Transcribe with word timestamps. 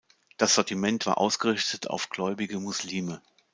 Das 0.37 0.55
Sortiment 0.55 1.05
war 1.05 1.19
ausgerichtet 1.19 1.91
auf 1.91 2.09
gläubige 2.09 2.59
Muslime. 2.59 3.21